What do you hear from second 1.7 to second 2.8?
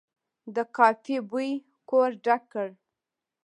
کور ډک کړ.